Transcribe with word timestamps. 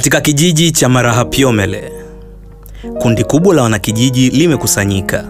Katika 0.00 0.20
kijiji 0.20 0.70
cha 0.72 0.88
Marahapyomele, 0.88 1.92
kundi 2.98 3.24
kubwa 3.24 3.54
la 3.54 3.62
wanakijiji 3.62 4.30
limekusanyika, 4.30 5.24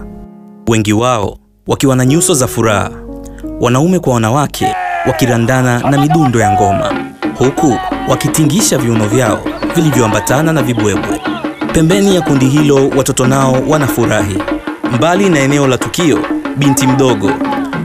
wengi 0.67 0.93
wao 0.93 1.37
wakiwa 1.67 1.95
na 1.95 2.05
nyuso 2.05 2.33
za 2.33 2.47
furaha, 2.47 2.91
wanaume 3.61 3.99
kwa 3.99 4.13
wanawake 4.13 4.75
wakirandana 5.07 5.79
na 5.79 5.97
midundo 6.01 6.39
ya 6.39 6.51
ngoma, 6.51 6.93
huku 7.37 7.77
wakitingisha 8.09 8.77
viuno 8.77 9.07
vyao 9.07 9.39
vilivyoambatana 9.75 10.53
na 10.53 10.63
vibwebwe. 10.63 11.21
Pembeni 11.73 12.15
ya 12.15 12.21
kundi 12.21 12.45
hilo, 12.45 12.89
watoto 12.97 13.27
nao 13.27 13.57
wanafurahi. 13.67 14.37
Mbali 14.95 15.29
na 15.29 15.39
eneo 15.39 15.67
la 15.67 15.77
tukio, 15.77 16.19
binti 16.57 16.87
mdogo 16.87 17.31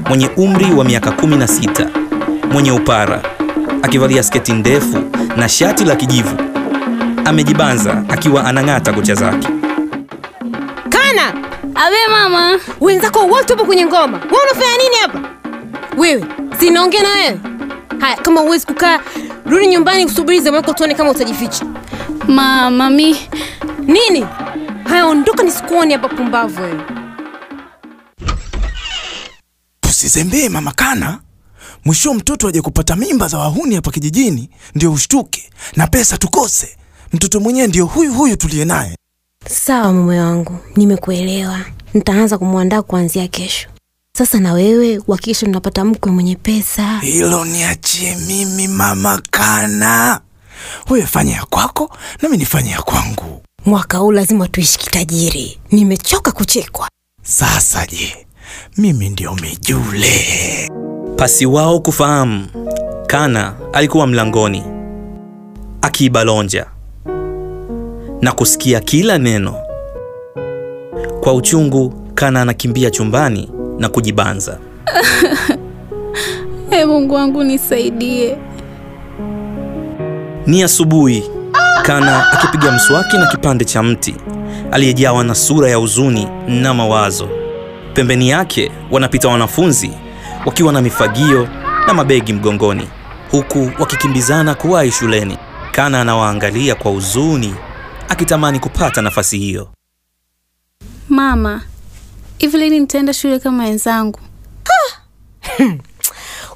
mwenye 0.08 0.28
umri 0.36 0.72
wa 0.74 0.84
miaka 0.84 1.10
16 1.10 1.86
mwenye 2.52 2.72
upara 2.72 3.22
akivalia 3.82 4.22
sketi 4.22 4.52
ndefu 4.52 4.98
na 5.36 5.48
shati 5.48 5.84
la 5.84 5.96
kijivu 5.96 6.45
amejibanza 7.26 8.04
akiwa 8.08 8.44
anang'ata 8.44 8.92
kucha 8.92 9.14
zake. 9.14 9.48
Kana, 10.88 11.34
Abe 11.74 11.96
mama, 12.10 12.60
wenzako 12.80 13.18
wote 13.26 13.52
wapo 13.52 13.64
kwenye 13.64 13.86
ngoma, 13.86 14.18
wewe 14.18 14.42
unafanya 14.50 14.76
nini 14.76 14.94
hapa? 15.02 15.20
Wewe 15.96 16.24
sinaongea 16.60 17.02
na 17.02 17.08
wewe. 17.08 17.40
Haya, 18.00 18.16
kama 18.16 18.40
huwezi 18.40 18.66
kukaa, 18.66 19.00
rudi 19.46 19.66
nyumbani 19.66 20.04
kusubiri 20.06 20.40
zamu 20.40 20.56
yako, 20.56 20.72
tuone 20.72 20.94
kama 20.94 21.10
utajificha 21.10 21.66
mama 22.28 22.90
mi 22.90 23.16
nini. 23.80 24.26
Haya, 24.88 25.06
ondoka 25.06 25.42
nisikuone 25.42 25.94
hapa, 25.94 26.08
pumbavu 26.08 26.62
wewe. 26.62 26.80
Tusizembee 29.80 30.48
mama 30.48 30.72
Kana, 30.72 31.18
mwisho 31.84 32.14
mtoto 32.14 32.48
aje 32.48 32.60
kupata 32.62 32.96
mimba 32.96 33.28
za 33.28 33.38
wahuni 33.38 33.74
hapa 33.74 33.90
kijijini, 33.90 34.50
ndio 34.74 34.92
ushtuke 34.92 35.50
na 35.76 35.86
pesa 35.86 36.18
tukose. 36.18 36.76
Mtoto 37.12 37.40
mwenyewe 37.40 37.66
ndio 37.66 37.86
huyu 37.86 38.14
huyu 38.14 38.36
tuliye 38.36 38.64
naye. 38.64 38.96
Sawa 39.48 39.92
mume 39.92 40.20
wangu, 40.20 40.58
nimekuelewa. 40.76 41.60
Nitaanza 41.94 42.38
kumwandaa 42.38 42.82
kuanzia 42.82 43.28
kesho. 43.28 43.68
Sasa 44.18 44.40
na 44.40 44.52
wewe 44.52 44.98
uhakikishe 45.06 45.46
unapata 45.46 45.84
mkwe 45.84 46.12
mwenye 46.12 46.36
pesa. 46.36 46.98
Hilo 46.98 47.44
niachie 47.44 48.16
mimi 48.16 48.68
mama 48.68 49.22
Kana, 49.30 50.20
wewe 50.90 51.06
fanya 51.06 51.32
ya 51.34 51.44
kwako 51.44 51.96
nami 52.22 52.36
nifanye 52.36 52.70
ya 52.70 52.82
kwangu. 52.82 53.42
Mwaka 53.66 53.98
huu 53.98 54.12
lazima 54.12 54.48
tuishi 54.48 54.78
kitajiri. 54.78 55.60
Nimechoka 55.72 56.32
kuchekwa. 56.32 56.88
Sasa 57.22 57.86
je, 57.86 58.26
mimi 58.76 59.08
ndio 59.08 59.34
mijule? 59.34 60.70
Pasi 61.16 61.46
wao 61.46 61.80
kufahamu, 61.80 62.46
Kana 63.06 63.54
alikuwa 63.72 64.06
mlangoni 64.06 64.62
akiibalonja 65.82 66.66
na 68.20 68.32
kusikia 68.32 68.80
kila 68.80 69.18
neno. 69.18 69.54
Kwa 71.20 71.34
uchungu, 71.34 71.94
Kana 72.14 72.42
anakimbia 72.42 72.90
chumbani 72.90 73.50
na 73.78 73.88
kujibanza. 73.88 74.58
e 76.70 76.84
Mungu 76.84 77.14
wangu 77.14 77.44
nisaidie. 77.44 78.36
Ni 80.46 80.62
asubuhi, 80.62 81.30
Kana 81.82 82.32
akipiga 82.32 82.72
mswaki 82.72 83.16
na 83.16 83.26
kipande 83.26 83.64
cha 83.64 83.82
mti, 83.82 84.14
aliyejawa 84.72 85.24
na 85.24 85.34
sura 85.34 85.70
ya 85.70 85.76
huzuni 85.76 86.28
na 86.48 86.74
mawazo. 86.74 87.28
Pembeni 87.94 88.28
yake 88.28 88.70
wanapita 88.90 89.28
wanafunzi 89.28 89.90
wakiwa 90.46 90.72
na 90.72 90.82
mifagio 90.82 91.48
na 91.86 91.94
mabegi 91.94 92.32
mgongoni, 92.32 92.88
huku 93.30 93.70
wakikimbizana 93.78 94.54
kuwahi 94.54 94.90
shuleni. 94.90 95.38
Kana 95.72 96.00
anawaangalia 96.00 96.74
kwa 96.74 96.90
huzuni, 96.90 97.54
akitamani 98.08 98.60
kupata 98.60 99.02
nafasi 99.02 99.38
hiyo. 99.38 99.68
Mama, 101.08 101.62
hivi 102.38 102.58
lini 102.58 102.80
nitaenda 102.80 103.14
shule 103.14 103.38
kama 103.38 103.64
wenzangu? 103.64 104.20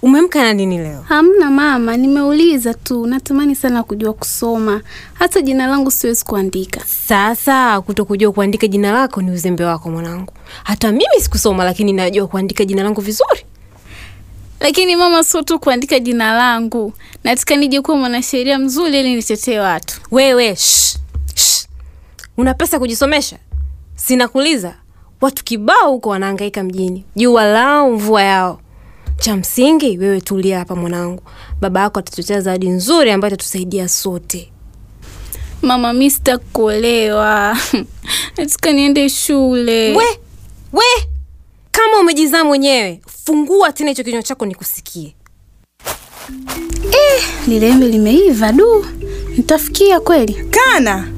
Umemka 0.03 0.43
na 0.43 0.53
nini 0.53 0.79
leo? 0.79 1.03
Hamna 1.09 1.51
mama, 1.51 1.97
nimeuliza 1.97 2.75
tu. 2.75 3.07
Natamani 3.07 3.55
sana 3.57 3.83
kujua 3.83 4.13
kusoma, 4.13 4.81
hata 5.15 5.41
jina 5.41 5.67
langu 5.67 5.91
siwezi 5.91 6.25
kuandika. 6.25 6.81
Sasa 7.09 7.81
kutokujua 7.81 8.33
kuandika 8.33 8.67
jina 8.67 8.93
lako 8.93 9.23
ni 9.23 9.31
uzembe 9.31 9.65
wako 9.65 9.91
mwanangu. 9.91 10.33
Hata 10.65 10.93
mimi 10.93 11.21
sikusoma, 11.21 11.65
lakini 11.65 11.93
najua 11.93 12.27
kuandika 12.27 12.65
jina 12.65 12.83
langu 12.83 13.01
vizuri. 13.01 13.45
Lakini 14.61 14.97
mama, 14.97 15.25
sio 15.25 15.43
tu 15.43 15.59
kuandika 15.59 15.99
jina 15.99 16.33
langu, 16.33 16.93
nataka 17.25 17.57
nije 17.57 17.81
kuwa 17.81 17.97
mwanasheria 17.97 18.59
mzuri 18.59 19.01
ili 19.01 19.15
nitetee 19.17 19.59
watu. 19.59 20.01
Wewe 20.11 20.57
shh. 20.57 20.97
Una 22.37 22.55
pesa 22.55 22.79
kujisomesha? 22.79 23.39
Sinakuuliza. 23.97 24.75
Watu 25.21 25.45
kibao 25.45 25.91
huko 25.91 26.09
wanahangaika 26.09 26.63
mjini, 26.65 27.05
jua 27.17 27.45
lao 27.45 27.91
mvua 27.91 28.23
yao. 28.23 28.61
Cha 29.19 29.37
msingi 29.37 29.99
wewe 29.99 30.21
tulia 30.21 30.59
hapa 30.59 30.77
mwanangu, 30.77 31.23
baba 31.61 31.81
yako 31.81 31.99
atatuletea 31.99 32.41
zawadi 32.41 32.69
nzuri 32.69 33.11
ambayo 33.11 33.35
itatusaidia 33.35 33.89
sote. 33.89 34.53
Mama, 35.63 35.93
mi 35.93 36.11
sitakuolewa 36.11 37.57
nataka 38.37 38.73
niende 38.73 39.09
shule. 39.09 39.97
We 39.97 40.05
we, 40.73 40.85
kama 41.71 41.99
umejizaa 42.01 42.45
mwenyewe, 42.45 43.01
fungua 43.25 43.73
tena 43.73 43.91
hicho 43.91 44.05
kinywa 44.05 44.23
chako 44.23 44.47
nikusikie. 44.47 45.15
Lile 47.49 47.69
embe 47.69 47.89
limeiva 47.89 48.53
du, 48.53 48.87
nitafikia 49.37 50.01
kweli? 50.01 50.35
Kana, 50.51 51.09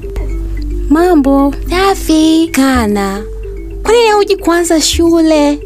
Mambo 0.89 1.53
Safi 1.69 2.49
kana, 2.51 3.23
kwa 3.83 3.91
nini 3.93 4.07
hauji 4.07 4.35
kuanza 4.37 4.81
shule? 4.81 5.59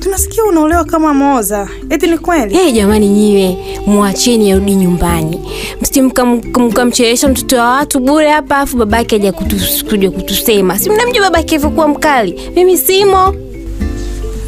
tunasikia 0.00 0.44
unaolewa 0.44 0.84
kama 0.84 1.14
Moza. 1.14 1.68
Eti 1.90 2.06
ni 2.06 2.18
kweli? 2.18 2.54
Hey, 2.56 2.72
jamani 2.72 3.08
nyiwe 3.08 3.56
mwacheni 3.86 4.52
arudi 4.52 4.74
nyumbani, 4.74 5.40
msije 5.80 6.02
mkamchelewesha 6.58 7.28
mtoto 7.28 7.56
wa 7.56 7.70
watu 7.70 8.00
bure 8.00 8.30
hapa, 8.30 8.58
afu 8.58 8.76
babake 8.76 9.16
aja 9.16 9.32
kuja 9.88 10.10
kutusema. 10.10 10.78
Si 10.78 10.90
mnamjua 10.90 11.22
babake 11.30 11.54
alivyokuwa 11.54 11.88
mkali? 11.88 12.40
Mimi 12.56 12.76
simo. 12.78 13.34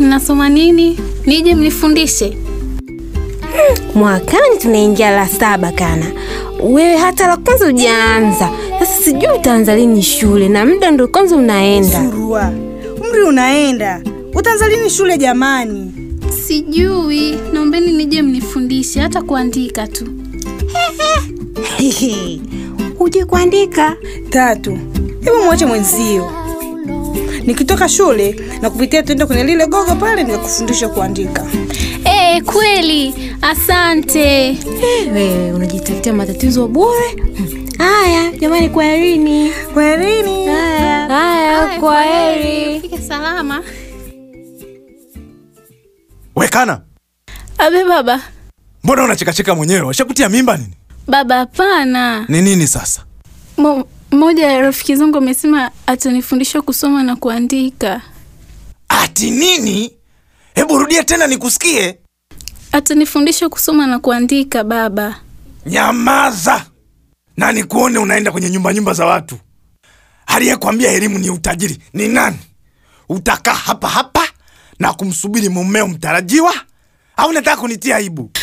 mnasoma 0.01 0.49
nini? 0.49 0.99
Nije 1.27 1.55
mnifundishe. 1.55 2.37
Mwakani 3.95 4.59
tunaingia 4.59 5.11
la 5.11 5.29
saba 5.29 5.73
kana, 5.73 6.07
wewe 6.63 6.97
hata 6.97 7.27
la 7.27 7.37
kwanza 7.37 7.67
hujaanza. 7.67 8.51
Sasa 8.79 9.03
sijui 9.05 9.29
utaanza 9.39 9.77
lini 9.77 10.03
shule, 10.03 10.49
na 10.49 10.67
muda 10.67 10.91
ndo 10.91 11.09
kwanza 11.09 11.37
unaenda. 11.37 12.11
Surua, 12.11 12.53
umri 13.07 13.23
unaenda. 13.23 14.03
Utaanza 14.35 14.69
lini 14.69 14.91
shule 14.91 15.19
jamani? 15.19 15.93
Sijui, 16.47 17.39
naombeni 17.53 17.93
nije 17.93 18.23
mnifundishe 18.23 19.01
hata 19.01 19.23
kuandika 19.23 19.87
tu. 19.87 20.05
Uje 23.01 23.25
kuandika? 23.25 23.97
Tatu, 24.31 24.79
hebu 25.21 25.45
mwache 25.45 25.67
mwenzio. 25.67 26.31
Nikitoka 27.47 27.89
shule 27.89 28.41
na 28.63 28.71
kupitia 28.71 29.03
tuende 29.03 29.27
kwenye 29.27 29.45
lile 29.45 29.67
gogo 29.67 29.95
pale 29.95 30.23
nikakufundisha 30.25 30.89
kuandika. 30.89 31.47
Hey, 32.05 32.41
kweli, 32.41 33.15
asante. 33.43 34.57
Wewe 35.15 35.53
unajitafutia 35.53 36.13
matatizo 36.13 36.69
bure. 36.69 37.17
Haya 37.79 38.33
jamani, 38.33 38.69
kwaherini. 38.69 39.53
Kwaherini. 39.75 40.47
Haya, 40.47 41.09
haya, 41.09 41.81
kwaheri. 41.81 42.81
Fika 42.81 42.99
salama. 43.03 43.63
Wekana 46.37 46.81
Abe 47.59 47.85
baba, 47.85 48.21
mbona 48.85 49.05
unachekacheka 49.05 49.55
mwenyewe? 49.55 49.81
Washakutia 49.81 50.29
mimba 50.29 50.57
nini? 50.57 50.73
baba 51.09 51.37
hapana. 51.37 52.25
Ni 52.29 52.43
nini 52.43 52.67
sasa? 52.67 53.05
Mmoja 54.13 54.47
ya 54.53 54.61
rafiki 54.61 54.97
zangu 54.97 55.19
amesema 55.19 55.71
atanifundisha 55.87 56.63
kusoma 56.63 57.03
na 57.03 57.17
kuandika. 57.17 58.01
Ati 58.89 59.31
nini? 59.31 59.93
Hebu 60.55 60.79
rudia 60.79 61.05
tena 61.05 61.27
nikusikie. 61.27 61.99
Atanifundisha 62.73 63.49
kusoma 63.49 63.87
na 63.87 63.99
kuandika 63.99 64.65
baba. 64.65 65.17
Nyamaza 65.67 66.67
na 67.37 67.53
nikuone 67.53 67.99
unaenda 67.99 68.33
kwenye 68.33 68.51
nyumba 68.51 68.73
nyumba 68.75 68.93
za 68.95 69.07
watu. 69.07 69.37
Aliyekwambia 70.27 70.91
elimu 70.93 71.19
ni 71.19 71.31
utajiri 71.31 71.79
ni 71.93 72.09
nani? 72.09 72.39
Utakaa 73.09 73.55
hapa 73.55 73.89
hapa 73.89 74.29
na 74.79 74.93
kumsubiri 74.93 75.49
mumeo 75.49 75.89
mtarajiwa, 75.89 76.55
au 77.17 77.33
nataka 77.33 77.61
kunitia 77.61 77.97
aibu? 77.97 78.31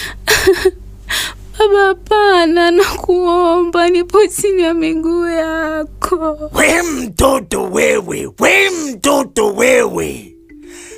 Baba 1.60 1.80
hapana, 1.86 2.72
nakuomba 2.72 3.90
nipo 3.90 4.28
chini 4.28 4.62
ya 4.62 4.74
miguu 4.74 5.28
yako. 5.28 6.52
We 6.54 6.82
mtoto 6.82 7.64
wewe, 7.64 8.30
we 8.40 8.70
mtoto 8.70 9.54
wewe, 9.54 10.36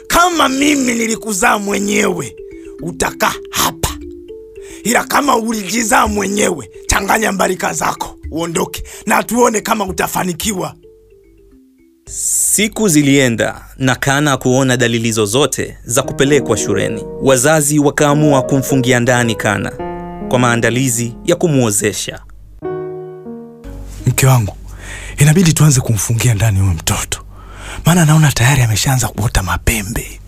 kama 0.07 0.50
mimi 0.50 0.94
nilikuzaa 0.94 1.57
mwenyewe 1.59 2.36
utakaa 2.81 3.33
hapa 3.51 3.84
ila 4.85 5.03
kama 5.03 5.37
ulijizaa 5.37 6.07
mwenyewe, 6.07 6.69
changanya 6.87 7.31
mbarika 7.31 7.73
zako 7.73 8.15
uondoke, 8.31 8.83
na 9.05 9.23
tuone 9.23 9.61
kama 9.61 9.85
utafanikiwa. 9.85 10.75
Siku 12.09 12.87
zilienda 12.87 13.65
na 13.77 13.95
Kana 13.95 14.37
kuona 14.37 14.77
dalili 14.77 15.11
zozote 15.11 15.77
za 15.85 16.01
kupelekwa 16.03 16.57
shuleni. 16.57 17.03
Wazazi 17.21 17.79
wakaamua 17.79 18.41
kumfungia 18.41 18.99
ndani 18.99 19.35
Kana 19.35 19.71
kwa 20.29 20.39
maandalizi 20.39 21.15
ya 21.25 21.35
kumwozesha. 21.35 22.19
Mke 24.07 24.25
wangu, 24.27 24.55
inabidi 25.17 25.53
tuanze 25.53 25.81
kumfungia 25.81 26.33
ndani 26.33 26.59
huyo 26.59 26.73
mtoto, 26.73 27.19
maana 27.85 28.05
naona 28.05 28.31
tayari 28.31 28.61
ameshaanza 28.61 29.07
kuota 29.07 29.43
mapembe. 29.43 30.19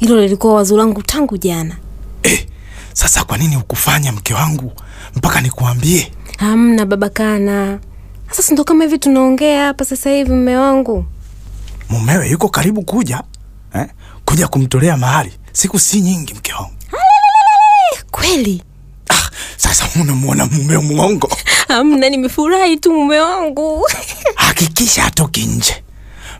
Hilo 0.00 0.20
lilikuwa 0.20 0.54
wazo 0.54 0.76
langu 0.76 1.02
tangu 1.02 1.36
jana. 1.38 1.76
Eh, 2.22 2.46
sasa 2.92 3.24
kwa 3.24 3.38
nini 3.38 3.56
ukufanya 3.56 4.12
mke 4.12 4.34
wangu 4.34 4.72
mpaka 5.16 5.40
nikuambie? 5.40 6.12
Hamna 6.38 6.86
baba 6.86 7.08
Kana. 7.08 7.78
Sasa 8.30 8.52
ndo 8.52 8.64
kama 8.64 8.84
hivi 8.84 8.98
tunaongea 8.98 9.64
hapa 9.66 9.84
sasa 9.84 10.10
hivi, 10.10 10.30
mme 10.32 10.56
wangu. 10.56 11.04
Mumewe 11.88 12.28
yuko 12.30 12.48
karibu 12.48 12.82
kuja 12.82 13.22
eh? 13.74 13.86
kuja 14.24 14.48
kumtolea 14.48 14.96
mahali, 14.96 15.32
siku 15.52 15.78
si 15.78 16.00
nyingi 16.00 16.34
mke 16.34 16.52
wangu. 16.52 16.72
Kweli? 18.10 18.62
Ah, 19.10 19.30
sasa 19.56 19.88
unamwona 20.00 20.46
mume 20.46 20.78
mwongo, 20.78 21.28
Hamna, 21.68 22.08
nimefurahi 22.08 22.76
tu 22.76 22.92
mume 22.92 23.20
wangu. 23.20 23.86
hakikisha 24.34 25.04
atoki 25.04 25.46
nje 25.46 25.84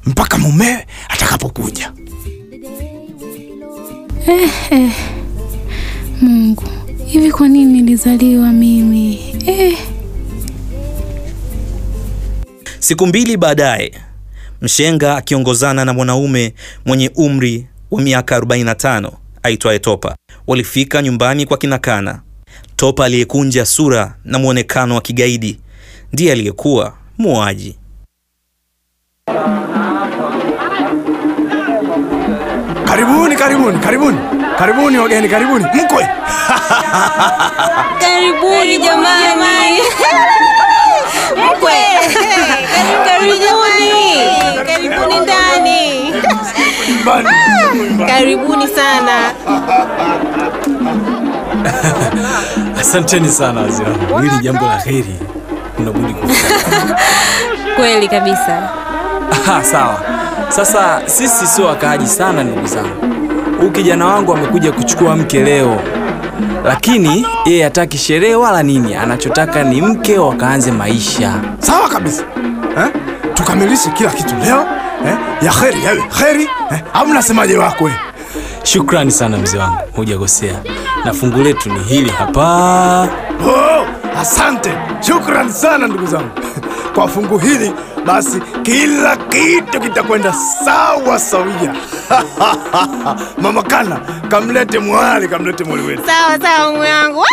mpaka 0.06 0.38
mumewe 0.38 0.86
atakapokuja. 1.08 1.92
Mungu, 6.22 6.64
hivi 7.06 7.32
kwa 7.32 7.48
nini 7.48 7.72
nilizaliwa 7.82 8.52
mimi 8.52 9.18
eh? 9.46 9.78
Siku 12.78 13.06
mbili 13.06 13.36
baadaye, 13.36 13.92
mshenga 14.60 15.16
akiongozana 15.16 15.84
na 15.84 15.92
mwanaume 15.92 16.54
mwenye 16.86 17.10
umri 17.14 17.66
wa 17.90 18.02
miaka 18.02 18.38
45 18.38 19.10
aitwaye 19.42 19.78
Topa 19.78 20.16
walifika 20.46 21.02
nyumbani 21.02 21.46
kwa 21.46 21.56
kina 21.58 21.78
Kana. 21.78 22.20
Topa 22.76 23.04
aliyekunja 23.04 23.66
sura 23.66 24.16
na 24.24 24.38
mwonekano 24.38 24.94
wa 24.94 25.00
kigaidi 25.00 25.60
ndiye 26.12 26.32
aliyekuwa 26.32 26.94
muuaji. 27.18 27.76
Karibuni, 32.92 33.36
karibuni, 33.36 33.78
karibuni, 33.80 34.18
karibuni 34.58 34.98
wageni, 34.98 35.28
karibuni 35.28 35.64
mkwe. 35.64 36.08
Karibuni 38.00 38.78
jamani. 38.78 39.80
Mkwe. 41.36 41.72
Karibuni. 43.06 43.92
Karibuni 44.66 45.20
ndani. 45.20 46.14
Karibuni 48.06 48.68
sana. 48.68 49.32
Asanteni 52.80 53.28
sana 53.28 53.60
wazee 53.60 53.84
wangu, 53.84 54.18
hili 54.18 54.38
jambo 54.42 54.66
la 54.66 54.78
heri 54.78 55.16
unabudi 55.78 56.14
kufanya. 56.14 56.96
Kweli 57.76 58.08
kabisa. 58.08 58.70
Aha, 59.32 59.64
sawa. 59.64 60.00
Sasa 60.48 61.02
sisi 61.06 61.46
sio 61.46 61.66
wakaaji 61.66 62.06
sana, 62.06 62.44
ndugu 62.44 62.66
zangu. 62.66 63.06
Huyu 63.58 63.70
kijana 63.70 64.06
wangu 64.06 64.32
amekuja 64.34 64.72
kuchukua 64.72 65.16
mke 65.16 65.40
leo, 65.44 65.80
lakini 66.64 67.26
yeye 67.46 67.64
hataki 67.64 67.98
sherehe 67.98 68.34
wala 68.34 68.62
nini. 68.62 68.94
Anachotaka 68.94 69.62
ni 69.62 69.82
mke 69.82 70.18
wakaanze 70.18 70.72
maisha. 70.72 71.34
Sawa 71.58 71.88
kabisa 71.88 72.22
eh? 72.78 72.88
Tukamilishe 73.34 73.90
kila 73.90 74.10
kitu 74.10 74.34
leo 74.44 74.64
eh? 75.06 75.16
ya 75.42 75.52
kheri 75.52 75.84
yawe 75.84 76.02
kheri 76.18 76.42
eh? 76.72 76.80
au 76.94 77.06
mnasemaje 77.06 77.56
wakwe? 77.58 77.92
Shukrani 78.64 79.10
sana 79.10 79.38
mzee 79.38 79.58
wangu, 79.58 79.78
hujakosea, 79.96 80.54
na 81.04 81.12
fungu 81.12 81.38
letu 81.42 81.68
ni 81.72 81.78
hili 81.78 82.10
hapa. 82.10 83.08
Oh, 83.46 83.86
asante, 84.20 84.70
shukran 85.06 85.52
sana 85.52 85.86
ndugu 85.86 86.06
zangu 86.06 86.30
kwa 86.94 87.08
fungu 87.08 87.38
hili. 87.38 87.72
Basi 88.06 88.40
kila 88.62 89.16
kitu 89.16 89.80
kitakwenda 89.80 90.32
sawa 90.64 91.18
sawia. 91.18 91.74
Mama 93.42 93.62
Kana, 93.62 93.96
kamlete 94.28 94.78
mwali, 94.78 95.28
kamlete 95.28 95.64
mwali 95.64 95.82
wetu. 95.82 96.02
Sawa 96.06 96.38
sawa 96.38 96.72
mume 96.72 96.92
wangu. 96.92 97.24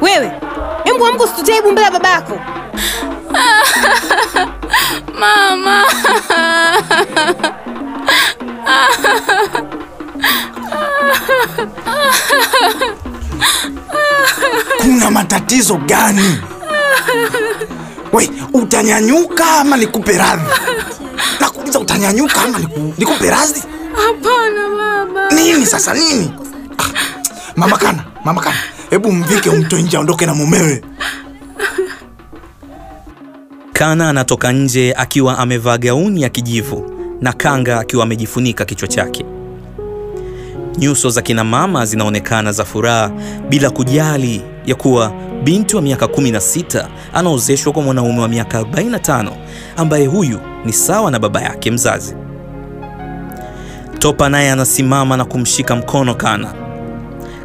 Wewe, 0.00 0.30
embu 0.84 1.06
amka 1.06 1.24
usitutee 1.24 1.52
aibu 1.54 1.72
mbele 1.72 1.84
ya 1.84 1.90
babako. 1.90 2.40
Mama, 5.20 5.84
Kuna 14.80 15.10
matatizo 15.10 15.76
gani? 15.76 16.38
We, 18.12 18.30
utanyanyuka 18.52 19.44
ama 19.60 19.76
nikupe 19.76 20.18
radhi? 20.18 20.42
Nakuuliza, 21.40 21.78
utanyanyuka 21.80 22.42
ama 22.42 22.58
nikupe 22.98 23.30
radhi? 23.30 23.62
hapana 23.96 24.68
mama. 24.68 25.30
Nini 25.30 25.66
sasa 25.66 25.94
nini? 25.94 26.30
Ah, 26.78 26.84
Mama 27.56 27.76
Kana, 27.78 28.04
Mama 28.24 28.40
Kana, 28.40 28.56
hebu 28.90 29.12
mvike 29.12 29.50
umtoe 29.50 29.82
nje 29.82 29.96
aondoke 29.96 30.26
na 30.26 30.34
mumewe. 30.34 30.82
Kana 33.72 34.08
anatoka 34.08 34.52
nje 34.52 34.94
akiwa 34.96 35.38
amevaa 35.38 35.78
gauni 35.78 36.22
ya 36.22 36.28
kijivu 36.28 36.92
na 37.20 37.32
kanga 37.32 37.78
akiwa 37.80 38.02
amejifunika 38.02 38.64
kichwa 38.64 38.88
chake. 38.88 39.24
Nyuso 40.78 41.10
za 41.10 41.22
kina 41.22 41.44
mama 41.44 41.86
zinaonekana 41.86 42.52
za 42.52 42.64
furaha 42.64 43.10
bila 43.48 43.70
kujali 43.70 44.42
ya 44.66 44.74
kuwa 44.74 45.12
binti 45.44 45.76
wa 45.76 45.82
miaka 45.82 46.06
16 46.06 46.86
anaozeshwa 47.14 47.72
kwa 47.72 47.82
mwanaume 47.82 48.20
wa 48.20 48.28
miaka 48.28 48.60
45 48.62 49.30
ambaye 49.76 50.06
huyu 50.06 50.40
ni 50.64 50.72
sawa 50.72 51.10
na 51.10 51.18
baba 51.18 51.40
yake 51.42 51.70
mzazi. 51.70 52.14
Topa 53.98 54.28
naye 54.28 54.50
anasimama 54.52 55.16
na 55.16 55.24
kumshika 55.24 55.76
mkono 55.76 56.14
Kana. 56.14 56.54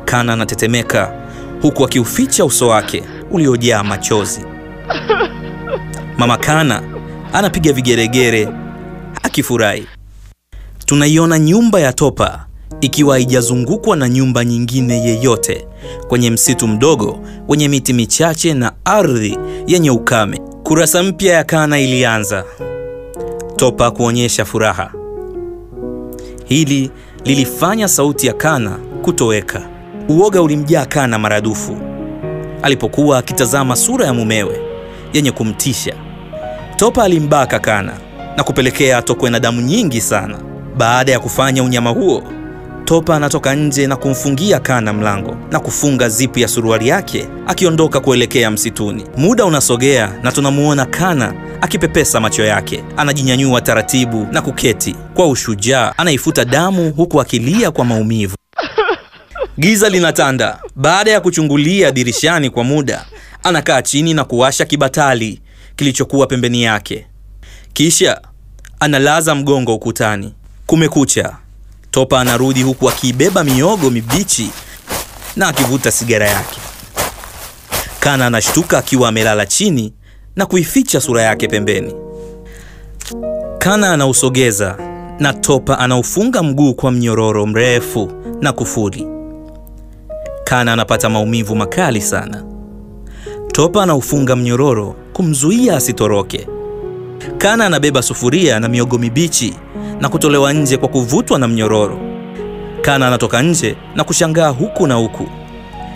Kana 0.05 0.33
anatetemeka 0.33 1.11
huku 1.61 1.85
akiuficha 1.85 2.45
uso 2.45 2.67
wake 2.67 3.03
uliojaa 3.31 3.83
machozi. 3.83 4.41
Mama 6.17 6.37
Kana 6.37 6.81
anapiga 7.33 7.73
vigeregere 7.73 8.47
akifurahi. 9.23 9.87
Tunaiona 10.85 11.39
nyumba 11.39 11.79
ya 11.79 11.93
Topa 11.93 12.45
ikiwa 12.81 13.15
haijazungukwa 13.15 13.95
na 13.95 14.09
nyumba 14.09 14.45
nyingine 14.45 14.97
yeyote 15.05 15.67
kwenye 16.07 16.29
msitu 16.29 16.67
mdogo 16.67 17.19
wenye 17.47 17.67
miti 17.67 17.93
michache 17.93 18.53
na 18.53 18.71
ardhi 18.85 19.37
yenye 19.67 19.91
ukame. 19.91 20.41
Kurasa 20.63 21.03
mpya 21.03 21.33
ya 21.33 21.43
Kana 21.43 21.79
ilianza. 21.79 22.43
Topa 23.55 23.91
kuonyesha 23.91 24.45
furaha. 24.45 24.91
Hili 26.45 26.91
lilifanya 27.25 27.87
sauti 27.87 28.27
ya 28.27 28.33
Kana 28.33 28.79
kutoweka. 29.01 29.61
Uoga 30.09 30.41
ulimjaa 30.41 30.85
Kana 30.85 31.19
maradufu 31.19 31.77
alipokuwa 32.61 33.17
akitazama 33.17 33.75
sura 33.75 34.05
ya 34.05 34.13
mumewe 34.13 34.59
yenye 35.13 35.31
kumtisha. 35.31 35.93
Topa 36.75 37.03
alimbaka 37.03 37.59
Kana 37.59 37.93
na 38.37 38.43
kupelekea 38.43 38.97
atokwe 38.97 39.29
na 39.29 39.39
damu 39.39 39.61
nyingi 39.61 40.01
sana. 40.01 40.37
Baada 40.77 41.11
ya 41.11 41.19
kufanya 41.19 41.63
unyama 41.63 41.89
huo, 41.89 42.23
Topa 42.85 43.15
anatoka 43.15 43.55
nje 43.55 43.87
na 43.87 43.95
kumfungia 43.95 44.59
Kana 44.59 44.93
mlango 44.93 45.37
na 45.51 45.59
kufunga 45.59 46.09
zipu 46.09 46.39
ya 46.39 46.47
suruali 46.47 46.87
yake 46.87 47.27
akiondoka 47.47 47.99
kuelekea 47.99 48.51
msituni. 48.51 49.05
Muda 49.17 49.45
unasogea 49.45 50.19
na 50.23 50.31
tunamuona 50.31 50.85
Kana 50.85 51.33
akipepesa 51.61 52.19
macho 52.19 52.43
yake, 52.43 52.83
anajinyanyua 52.97 53.61
taratibu 53.61 54.27
na 54.31 54.41
kuketi 54.41 54.95
kwa 55.13 55.27
ushujaa, 55.27 55.93
anaifuta 55.97 56.45
damu 56.45 56.91
huku 56.91 57.21
akilia 57.21 57.71
kwa 57.71 57.85
maumivu. 57.85 58.35
Giza 59.59 59.89
linatanda. 59.89 60.59
Baada 60.75 61.11
ya 61.11 61.21
kuchungulia 61.21 61.91
dirishani 61.91 62.49
kwa 62.49 62.63
muda, 62.63 63.05
anakaa 63.43 63.81
chini 63.81 64.13
na 64.13 64.23
kuwasha 64.25 64.65
kibatali 64.65 65.41
kilichokuwa 65.75 66.27
pembeni 66.27 66.63
yake, 66.63 67.07
kisha 67.73 68.21
analaza 68.79 69.35
mgongo 69.35 69.75
ukutani. 69.75 70.33
Kumekucha. 70.67 71.42
Topa 71.93 72.19
anarudi 72.21 72.63
huku 72.63 72.89
akiibeba 72.89 73.43
miogo 73.43 73.89
mibichi 73.89 74.49
na 75.35 75.47
akivuta 75.47 75.91
sigara 75.91 76.27
yake. 76.29 76.59
Kana 77.99 78.25
anashtuka 78.27 78.77
akiwa 78.77 79.09
amelala 79.09 79.45
chini 79.45 79.93
na 80.35 80.45
kuificha 80.45 81.01
sura 81.01 81.21
yake 81.21 81.47
pembeni. 81.47 81.93
Kana 83.57 83.93
anausogeza 83.93 84.77
na 85.19 85.33
Topa 85.33 85.79
anaufunga 85.79 86.43
mguu 86.43 86.73
kwa 86.73 86.91
mnyororo 86.91 87.45
mrefu 87.45 88.11
na 88.41 88.53
kufuli. 88.53 89.07
Kana 90.43 90.73
anapata 90.73 91.09
maumivu 91.09 91.55
makali 91.55 92.01
sana. 92.01 92.43
Topa 93.51 93.83
anaufunga 93.83 94.35
mnyororo 94.35 94.95
kumzuia 95.13 95.75
asitoroke. 95.75 96.47
Kana 97.37 97.65
anabeba 97.65 98.01
sufuria 98.01 98.59
na 98.59 98.67
miogo 98.69 98.97
mibichi 98.97 99.53
na 100.01 100.09
kutolewa 100.09 100.53
nje 100.53 100.77
kwa 100.77 100.87
kuvutwa 100.89 101.39
na 101.39 101.47
mnyororo. 101.47 101.99
Kana 102.81 103.07
anatoka 103.07 103.41
nje 103.41 103.75
na 103.95 104.03
kushangaa 104.03 104.47
huku 104.49 104.87
na 104.87 104.95
huku. 104.95 105.27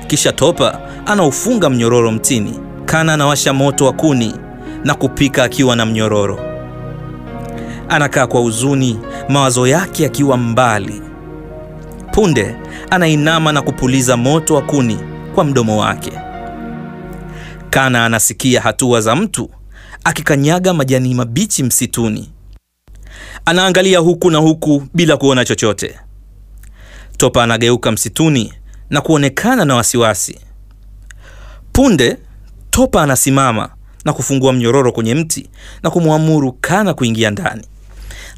Kisha 0.08 0.32
Topa 0.32 0.80
anaufunga 1.06 1.70
mnyororo 1.70 2.12
mtini. 2.12 2.60
Kana 2.86 3.14
anawasha 3.14 3.54
moto 3.54 3.86
wa 3.86 3.94
kuni 3.94 4.34
na 4.84 4.94
kupika 4.96 5.44
akiwa 5.44 5.76
na 5.76 5.86
mnyororo. 5.86 6.40
Anakaa 7.90 8.28
kwa 8.28 8.42
huzuni, 8.42 9.00
mawazo 9.30 9.68
yake 9.68 10.06
akiwa 10.06 10.38
mbali. 10.38 11.02
Punde 12.12 12.56
anainama 12.92 13.52
na 13.52 13.62
kupuliza 13.62 14.18
moto 14.18 14.56
wa 14.56 14.62
kuni 14.62 14.98
kwa 15.36 15.44
mdomo 15.44 15.78
wake. 15.82 16.12
Kana 17.70 18.06
anasikia 18.06 18.62
hatua 18.62 19.02
za 19.02 19.16
mtu 19.16 19.50
akikanyaga 20.08 20.74
majani 20.74 21.14
mabichi 21.16 21.64
msituni. 21.64 22.30
Anaangalia 23.46 24.00
huku 24.00 24.32
na 24.32 24.38
huku 24.38 24.84
bila 24.94 25.18
kuona 25.18 25.46
chochote. 25.46 26.00
Topa 27.18 27.44
anageuka 27.44 27.92
msituni 27.92 28.54
na 28.90 29.02
kuonekana 29.02 29.66
na 29.66 29.76
wasiwasi. 29.76 30.40
Punde 31.74 32.18
Topa 32.70 33.04
anasimama 33.04 33.70
na 34.06 34.14
kufungua 34.14 34.54
mnyororo 34.54 34.92
kwenye 34.92 35.16
mti 35.16 35.50
na 35.84 35.90
kumwamuru 35.90 36.52
Kana 36.54 36.94
kuingia 36.94 37.30
ndani. 37.32 37.66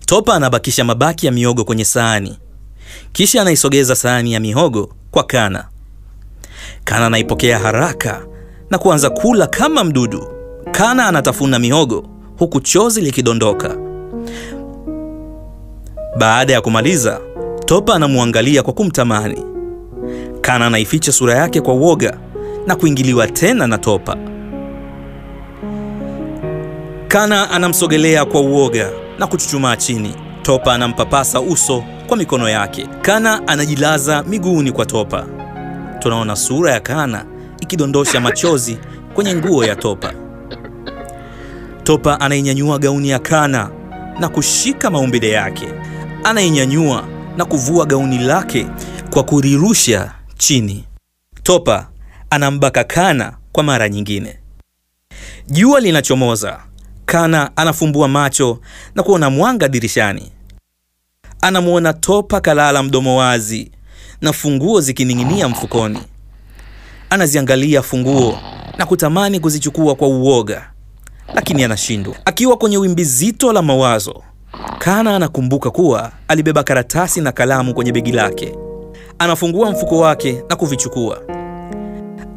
Topa 0.06 0.36
anabakisha 0.36 0.84
mabaki 0.84 1.26
ya 1.26 1.32
miogo 1.32 1.64
kwenye 1.64 1.86
sahani, 1.86 2.40
kisha 3.12 3.42
anaisogeza 3.42 3.96
sahani 3.96 4.34
ya 4.34 4.40
mihogo 4.40 4.96
kwa 5.12 5.24
Kana. 5.24 5.68
Kana 6.84 7.06
anaipokea 7.06 7.60
haraka 7.60 8.26
na 8.70 8.78
kuanza 8.78 9.10
kula 9.10 9.48
kama 9.48 9.84
mdudu. 9.84 10.39
Kana 10.72 11.08
anatafuna 11.08 11.60
mihogo 11.60 12.06
huku 12.40 12.60
chozi 12.60 13.02
likidondoka. 13.02 13.76
Baada 16.18 16.54
ya 16.54 16.62
kumaliza, 16.62 17.20
Topa 17.66 17.96
anamwangalia 17.96 18.64
kwa 18.64 18.74
kumtamani. 18.74 19.44
Kana 20.42 20.66
anaificha 20.66 21.12
sura 21.12 21.36
yake 21.36 21.62
kwa 21.62 21.74
uoga 21.74 22.18
na 22.68 22.76
kuingiliwa 22.76 23.28
tena 23.28 23.68
na 23.68 23.78
Topa. 23.78 24.18
Kana 27.08 27.52
anamsogelea 27.52 28.26
kwa 28.26 28.42
uoga 28.42 28.90
na 29.20 29.28
kuchuchumaa 29.28 29.76
chini. 29.76 30.16
Topa 30.42 30.74
anampapasa 30.74 31.42
uso 31.42 31.84
kwa 32.08 32.18
mikono 32.18 32.50
yake. 32.50 32.88
Kana 33.02 33.48
anajilaza 33.48 34.24
miguuni 34.24 34.72
kwa 34.72 34.86
Topa. 34.86 35.26
Tunaona 36.00 36.36
sura 36.36 36.72
ya 36.72 36.80
Kana 36.80 37.26
ikidondosha 37.62 38.20
machozi 38.22 38.78
kwenye 39.14 39.36
nguo 39.36 39.66
ya 39.66 39.76
Topa. 39.76 40.14
Topa 41.90 42.20
anainyanyua 42.20 42.80
gauni 42.80 43.10
ya 43.10 43.20
Kana 43.20 43.72
na 44.20 44.30
kushika 44.30 44.90
maumbile 44.92 45.30
yake. 45.30 45.68
Anainyanyua 46.24 47.08
na 47.38 47.46
kuvua 47.46 47.86
gauni 47.86 48.18
lake 48.18 48.68
kwa 49.10 49.24
kurirusha 49.24 50.12
chini. 50.38 50.86
Topa 51.44 51.90
anambaka 52.30 52.84
Kana 52.84 53.38
kwa 53.52 53.64
mara 53.64 53.90
nyingine. 53.90 54.40
Jua 55.48 55.80
linachomoza. 55.80 56.60
Kana 57.06 57.58
anafumbua 57.58 58.08
macho 58.08 58.60
na 58.96 59.04
kuona 59.04 59.30
mwanga 59.30 59.68
dirishani. 59.68 60.32
Anamwona 61.42 61.94
Topa 61.94 62.42
kalala 62.42 62.84
mdomo 62.84 63.18
wazi 63.18 63.72
na 64.22 64.34
funguo 64.34 64.82
zikining'inia 64.82 65.48
mfukoni. 65.50 66.00
Anaziangalia 67.10 67.82
funguo 67.82 68.40
na 68.78 68.86
kutamani 68.86 69.40
kuzichukua 69.40 69.96
kwa 69.96 70.08
uoga, 70.08 70.72
lakini 71.34 71.64
anashindwa. 71.64 72.16
Akiwa 72.26 72.58
kwenye 72.58 72.78
wimbi 72.78 73.04
zito 73.04 73.54
la 73.54 73.62
mawazo, 73.62 74.24
Kana 74.80 75.16
anakumbuka 75.16 75.72
kuwa 75.72 76.12
alibeba 76.28 76.64
karatasi 76.64 77.22
na 77.22 77.32
kalamu 77.32 77.74
kwenye 77.74 77.92
begi 77.92 78.12
lake. 78.12 78.56
Anafungua 79.20 79.72
mfuko 79.72 80.00
wake 80.00 80.44
na 80.50 80.56
kuvichukua. 80.56 81.22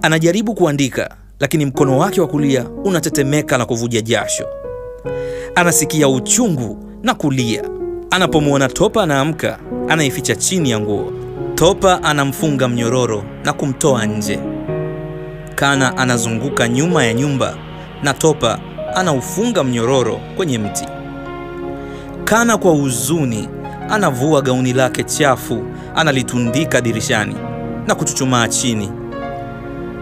Anajaribu 0.02 0.54
kuandika, 0.54 1.16
lakini 1.40 1.66
mkono 1.66 1.98
wake 1.98 2.20
wa 2.20 2.26
kulia 2.28 2.68
unatetemeka 2.84 3.58
na 3.58 3.66
kuvuja 3.66 4.00
jasho. 4.00 4.46
Anasikia 5.54 6.08
uchungu 6.08 6.84
na 7.02 7.14
kulia. 7.14 7.62
Anapomwona 8.10 8.68
Topa 8.68 9.02
anaamka, 9.02 9.58
anaificha 9.88 10.36
chini 10.36 10.70
ya 10.70 10.80
nguo. 10.80 11.12
Topa 11.54 12.02
anamfunga 12.02 12.68
mnyororo 12.68 13.24
na 13.44 13.52
kumtoa 13.52 14.06
nje. 14.06 14.38
Kana 15.54 15.96
anazunguka 15.96 16.68
nyuma 16.68 17.04
ya 17.04 17.14
nyumba 17.14 17.56
na 18.02 18.14
Topa 18.14 18.58
anaufunga 18.94 19.64
mnyororo 19.64 20.20
kwenye 20.36 20.58
mti. 20.58 20.84
Kana 22.24 22.58
kwa 22.58 22.72
huzuni 22.72 23.48
anavua 23.90 24.42
gauni 24.42 24.72
lake 24.72 25.02
chafu, 25.04 25.64
analitundika 25.94 26.80
dirishani 26.80 27.34
na 27.86 27.94
kuchuchumaa 27.94 28.48
chini. 28.48 28.90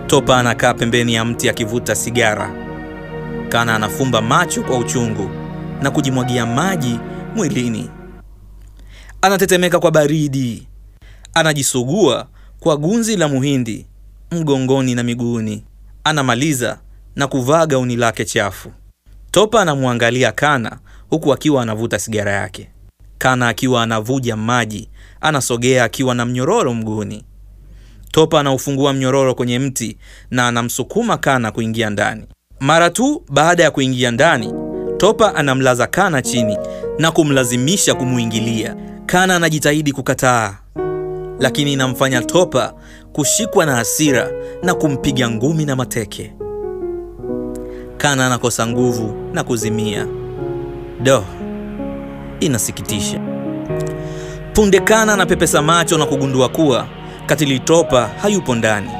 Topa 0.06 0.38
anakaa 0.38 0.74
pembeni 0.74 1.14
ya 1.14 1.24
mti 1.24 1.48
akivuta 1.48 1.94
sigara. 1.94 2.50
Kana 3.48 3.74
anafumba 3.74 4.22
macho 4.22 4.62
kwa 4.62 4.78
uchungu 4.78 5.30
na 5.82 5.90
kujimwagia 5.90 6.46
maji 6.46 6.98
mwilini. 7.36 7.90
Anatetemeka 9.22 9.78
kwa 9.80 9.90
baridi. 9.90 10.66
Anajisugua 11.34 12.26
kwa 12.60 12.76
gunzi 12.76 13.16
la 13.16 13.28
muhindi 13.28 13.86
mgongoni 14.30 14.94
na 14.94 15.02
miguuni. 15.02 15.64
Anamaliza 16.04 16.78
na 17.16 17.26
kuvaa 17.26 17.66
gauni 17.66 17.96
lake 17.96 18.24
chafu. 18.24 18.72
Topa 19.30 19.60
anamwangalia 19.62 20.32
Kana 20.32 20.78
huku 21.10 21.32
akiwa 21.32 21.62
anavuta 21.62 21.98
sigara 21.98 22.32
yake. 22.32 22.70
Kana 23.18 23.48
akiwa 23.48 23.82
anavuja 23.82 24.36
maji, 24.36 24.88
anasogea 25.20 25.84
akiwa 25.84 26.14
na 26.14 26.24
mnyororo 26.26 26.74
mguuni. 26.74 27.24
Topa 28.12 28.40
anaufungua 28.40 28.92
mnyororo 28.92 29.34
kwenye 29.34 29.58
mti 29.58 29.96
na 30.30 30.48
anamsukuma 30.48 31.16
Kana 31.18 31.50
kuingia 31.52 31.90
ndani. 31.90 32.24
Mara 32.60 32.90
tu 32.90 33.22
baada 33.28 33.62
ya 33.62 33.70
kuingia 33.70 34.10
ndani, 34.10 34.54
Topa 34.96 35.34
anamlaza 35.34 35.86
Kana 35.86 36.22
chini 36.22 36.58
na 36.98 37.10
kumlazimisha 37.10 37.94
kumuingilia. 37.94 38.76
Kana 39.06 39.36
anajitahidi 39.36 39.92
kukataa, 39.92 40.58
lakini 41.38 41.72
inamfanya 41.72 42.22
Topa 42.22 42.74
kushikwa 43.12 43.66
na 43.66 43.74
hasira 43.76 44.30
na 44.62 44.74
kumpiga 44.74 45.30
ngumi 45.30 45.64
na 45.64 45.76
mateke. 45.76 46.32
Kana 48.00 48.26
anakosa 48.26 48.66
nguvu 48.66 49.14
na 49.32 49.44
kuzimia. 49.44 50.06
Do, 51.02 51.24
inasikitisha. 52.40 53.20
Punde 54.52 54.80
Kana 54.80 55.12
anapepesa 55.14 55.62
macho 55.62 55.98
na 55.98 56.06
kugundua 56.06 56.48
kuwa 56.48 56.86
katili 57.26 57.58
Topa 57.58 58.10
hayupo 58.22 58.54
ndani. 58.54 58.90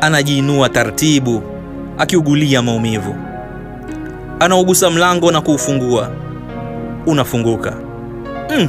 Anajiinua 0.00 0.68
taratibu 0.68 1.42
akiugulia 1.98 2.62
maumivu. 2.62 3.14
Anaugusa 4.40 4.90
mlango 4.90 5.30
na 5.32 5.40
kuufungua. 5.40 6.10
Unafunguka. 7.06 7.76
Mm. 8.58 8.68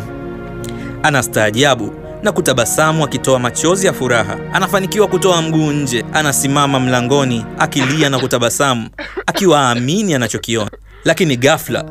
Anastaajabu 1.04 1.92
na 2.24 2.32
kutabasamu 2.32 3.04
akitoa 3.04 3.40
machozi 3.40 3.88
ya 3.88 3.94
furaha. 3.94 4.38
Anafanikiwa 4.54 5.08
kutoa 5.08 5.42
mguu 5.42 5.72
nje. 5.72 6.06
Anasimama 6.14 6.80
mlangoni 6.80 7.46
akilia 7.60 8.10
na 8.10 8.20
kutabasamu 8.20 8.90
akiwa 9.26 9.60
aamini 9.60 10.14
anachokiona. 10.14 10.72
Lakini 11.06 11.38
ghafla 11.38 11.86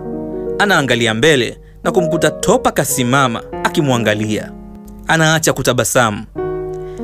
anaangalia 0.58 1.14
mbele 1.14 1.58
na 1.84 1.92
kumkuta 1.92 2.30
Topa 2.30 2.70
kasimama 2.72 3.42
akimwangalia. 3.64 4.52
Anaacha 5.08 5.52
kutabasamu. 5.52 6.24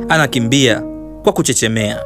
Anakimbia 0.09 0.83
kwa 1.23 1.33
kuchechemea. 1.33 2.01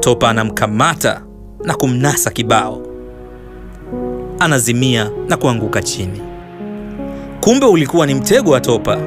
Topa 0.00 0.30
anamkamata 0.30 1.22
na 1.64 1.74
kumnasa 1.74 2.30
kibao. 2.30 2.82
Anazimia 4.38 5.10
na 5.28 5.36
kuanguka 5.36 5.82
chini. 5.82 6.20
Kumbe 7.40 7.66
ulikuwa 7.66 8.06
ni 8.06 8.14
mtego 8.14 8.50
wa 8.50 8.60
Topa. 8.60 8.98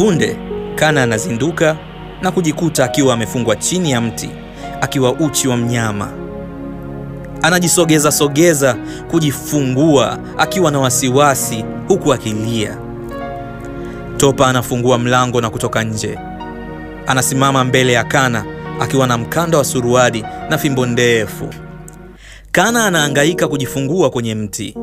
Punde 0.00 0.36
Kana 0.74 1.02
anazinduka 1.02 1.76
na 2.22 2.30
kujikuta 2.30 2.84
akiwa 2.84 3.14
amefungwa 3.14 3.56
chini 3.56 3.90
ya 3.90 4.00
mti, 4.00 4.30
akiwa 4.80 5.12
uchi 5.12 5.48
wa 5.48 5.56
mnyama. 5.56 6.12
Anajisogeza 7.42 8.12
sogeza 8.12 8.76
kujifungua, 9.10 10.18
akiwa 10.38 10.70
na 10.70 10.78
wasiwasi, 10.78 11.64
huku 11.88 12.12
akilia. 12.12 12.76
Topa 14.16 14.46
anafungua 14.46 14.98
mlango 14.98 15.40
na 15.40 15.50
kutoka 15.50 15.84
nje. 15.84 16.18
Anasimama 17.06 17.64
mbele 17.64 17.92
ya 17.92 18.04
Kana 18.04 18.44
akiwa 18.80 19.06
na 19.06 19.18
mkanda 19.18 19.58
wa 19.58 19.64
suruali 19.64 20.24
na 20.50 20.58
fimbo 20.58 20.86
ndefu. 20.86 21.48
Kana 22.52 22.86
anahangaika 22.86 23.48
kujifungua 23.48 24.10
kwenye 24.10 24.34
mti. 24.34 24.76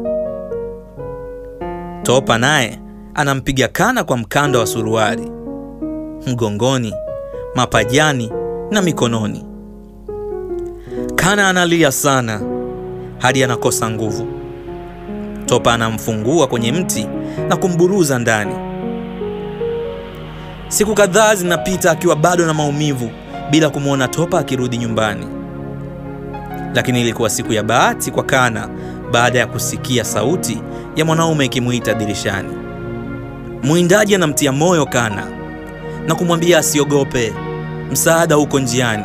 Topa 2.04 2.38
naye 2.38 2.80
anampiga 3.18 3.68
Kana 3.68 4.04
kwa 4.04 4.18
mkanda 4.18 4.60
wa 4.60 4.66
suruali. 4.68 5.32
mgongoni, 6.28 6.94
mapajani 7.56 8.32
na 8.72 8.82
mikononi. 8.82 9.46
Kana 11.16 11.50
analia 11.50 11.92
sana 11.92 12.42
hadi 13.20 13.44
anakosa 13.44 13.90
nguvu. 13.90 14.28
Topa 15.46 15.74
anamfungua 15.74 16.48
kwenye 16.48 16.72
mti 16.72 17.08
na 17.50 17.56
kumburuza 17.58 18.20
ndani. 18.20 18.56
Siku 20.68 20.94
kadhaa 20.96 21.36
zinapita 21.36 21.92
akiwa 21.92 22.16
bado 22.16 22.46
na 22.46 22.54
maumivu 22.54 23.10
bila 23.52 23.70
kumwona 23.70 24.08
Topa 24.08 24.40
akirudi 24.40 24.78
nyumbani. 24.78 25.28
Lakini 26.76 27.02
ilikuwa 27.02 27.30
siku 27.30 27.54
ya 27.54 27.64
bahati 27.64 28.12
kwa 28.12 28.24
Kana 28.24 28.70
baada 29.12 29.40
ya 29.40 29.48
kusikia 29.48 30.04
sauti 30.04 30.62
ya 30.96 31.06
mwanaume 31.06 31.46
ikimuita 31.46 31.94
dirishani. 31.94 32.67
Mwindaji 33.64 34.16
anamtia 34.16 34.52
moyo 34.52 34.86
Kana 34.86 35.28
na 36.08 36.16
kumwambia 36.16 36.58
asiogope, 36.60 37.34
msaada 37.92 38.38
uko 38.38 38.60
njiani. 38.60 39.04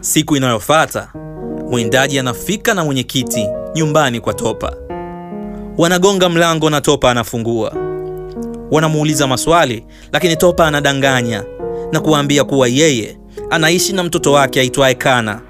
Siku 0.00 0.36
inayofuata 0.36 1.08
mwindaji 1.70 2.18
anafika 2.18 2.74
na 2.74 2.84
mwenyekiti 2.84 3.48
nyumbani 3.74 4.20
kwa 4.20 4.34
Topa. 4.34 4.72
Wanagonga 5.78 6.28
mlango 6.28 6.70
na 6.70 6.80
Topa 6.80 7.10
anafungua. 7.10 7.72
Wanamuuliza 8.70 9.26
maswali, 9.26 9.86
lakini 10.12 10.36
Topa 10.36 10.66
anadanganya 10.66 11.44
na 11.92 12.00
kuwaambia 12.00 12.44
kuwa 12.44 12.68
yeye 12.68 13.18
anaishi 13.50 13.92
na 13.92 14.02
mtoto 14.02 14.32
wake 14.32 14.60
aitwaye 14.60 14.94
Kana 14.94 15.40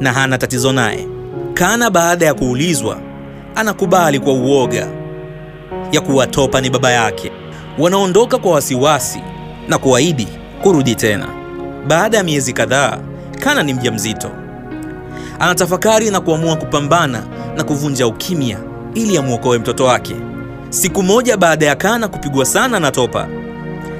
na 0.00 0.12
hana 0.12 0.38
tatizo 0.38 0.72
naye. 0.72 1.08
Kana 1.54 1.90
baada 1.90 2.26
ya 2.26 2.34
kuulizwa, 2.34 2.98
anakubali 3.54 4.20
kwa 4.20 4.32
uoga 4.32 4.97
ya 5.92 6.00
kuwa 6.00 6.26
Topa 6.26 6.60
ni 6.60 6.70
baba 6.70 6.90
yake. 6.92 7.32
Wanaondoka 7.78 8.38
kwa 8.38 8.52
wasiwasi 8.52 9.20
na 9.68 9.78
kuahidi 9.78 10.28
kurudi 10.62 10.94
tena. 10.94 11.26
Baada 11.86 12.16
ya 12.16 12.24
miezi 12.24 12.52
kadhaa, 12.52 12.98
Kana 13.40 13.62
ni 13.62 13.74
mjamzito. 13.74 14.30
Anatafakari 15.38 16.10
na 16.10 16.20
kuamua 16.20 16.56
kupambana 16.56 17.22
na 17.56 17.64
kuvunja 17.64 18.06
ukimya 18.06 18.58
ili 18.94 19.18
amwokoe 19.18 19.58
mtoto 19.58 19.84
wake. 19.84 20.16
Siku 20.70 21.02
moja 21.02 21.36
baada 21.36 21.66
ya 21.66 21.76
Kana 21.76 22.08
kupigwa 22.08 22.44
sana 22.44 22.80
na 22.80 22.90
Topa, 22.90 23.28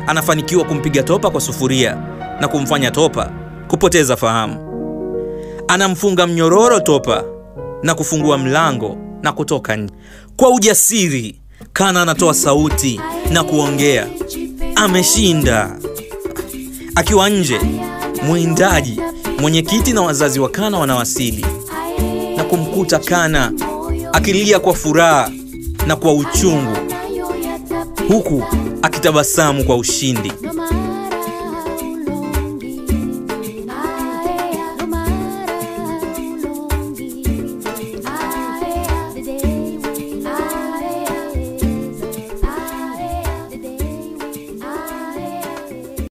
anafanikiwa 0.07 0.65
kumpiga 0.65 1.03
Topa 1.03 1.31
kwa 1.31 1.41
sufuria 1.41 1.97
na 2.41 2.49
kumfanya 2.49 2.91
Topa 2.91 3.31
kupoteza 3.69 4.17
fahamu. 4.17 4.57
Anamfunga 5.69 6.27
mnyororo 6.27 6.81
Topa 6.81 7.25
na 7.83 7.95
kufungua 7.95 8.39
mlango 8.39 8.97
na 9.23 9.33
kutoka 9.33 9.77
nje. 9.77 9.95
Kwa 10.37 10.51
ujasiri, 10.51 11.41
Kana 11.73 12.03
anatoa 12.03 12.35
sauti 12.35 13.01
na 13.31 13.45
kuongea, 13.45 14.07
ameshinda. 14.75 15.77
Akiwa 16.95 17.29
nje, 17.31 17.61
mwindaji, 18.27 19.01
mwenyekiti 19.41 19.93
na 19.93 20.03
wazazi 20.03 20.41
wa 20.41 20.49
Kana 20.49 20.79
wanawasili 20.79 21.47
na 22.37 22.45
kumkuta 22.45 22.99
Kana 22.99 23.53
akilia 24.13 24.59
kwa 24.59 24.75
furaha 24.75 25.31
na 25.87 25.97
kwa 25.97 26.15
uchungu, 26.15 26.77
huku 28.09 28.45
akitabasamu 28.83 29.65
kwa 29.65 29.77
ushindi. 29.77 30.33